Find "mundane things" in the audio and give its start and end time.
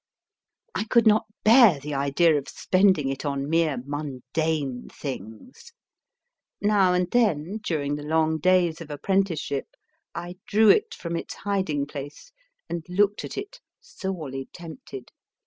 3.85-5.73